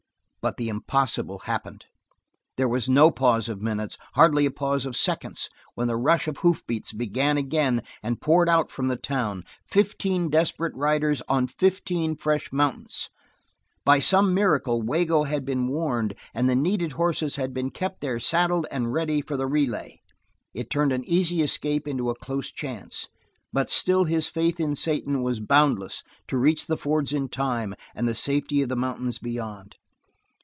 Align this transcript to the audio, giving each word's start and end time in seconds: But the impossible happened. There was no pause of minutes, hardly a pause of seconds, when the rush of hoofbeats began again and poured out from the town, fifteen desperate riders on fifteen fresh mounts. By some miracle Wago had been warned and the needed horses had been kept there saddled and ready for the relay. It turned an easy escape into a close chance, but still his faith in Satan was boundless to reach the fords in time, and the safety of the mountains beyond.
But 0.43 0.57
the 0.57 0.69
impossible 0.69 1.37
happened. 1.45 1.85
There 2.57 2.67
was 2.67 2.89
no 2.89 3.11
pause 3.11 3.47
of 3.47 3.61
minutes, 3.61 3.95
hardly 4.15 4.47
a 4.47 4.49
pause 4.49 4.87
of 4.87 4.97
seconds, 4.97 5.49
when 5.75 5.87
the 5.87 5.95
rush 5.95 6.27
of 6.27 6.37
hoofbeats 6.37 6.93
began 6.93 7.37
again 7.37 7.83
and 8.01 8.19
poured 8.19 8.49
out 8.49 8.71
from 8.71 8.87
the 8.87 8.95
town, 8.95 9.43
fifteen 9.63 10.29
desperate 10.31 10.73
riders 10.75 11.21
on 11.29 11.45
fifteen 11.45 12.15
fresh 12.15 12.51
mounts. 12.51 13.09
By 13.85 13.99
some 13.99 14.33
miracle 14.33 14.81
Wago 14.81 15.25
had 15.25 15.45
been 15.45 15.67
warned 15.67 16.15
and 16.33 16.49
the 16.49 16.55
needed 16.55 16.93
horses 16.93 17.35
had 17.35 17.53
been 17.53 17.69
kept 17.69 18.01
there 18.01 18.19
saddled 18.19 18.65
and 18.71 18.91
ready 18.91 19.21
for 19.21 19.37
the 19.37 19.45
relay. 19.45 20.01
It 20.55 20.71
turned 20.71 20.91
an 20.91 21.03
easy 21.05 21.43
escape 21.43 21.87
into 21.87 22.09
a 22.09 22.15
close 22.15 22.51
chance, 22.51 23.09
but 23.53 23.69
still 23.69 24.05
his 24.05 24.27
faith 24.27 24.59
in 24.59 24.75
Satan 24.75 25.21
was 25.21 25.39
boundless 25.39 26.01
to 26.29 26.37
reach 26.39 26.65
the 26.65 26.77
fords 26.77 27.13
in 27.13 27.29
time, 27.29 27.75
and 27.93 28.07
the 28.07 28.15
safety 28.15 28.63
of 28.63 28.69
the 28.69 28.75
mountains 28.75 29.19
beyond. 29.19 29.75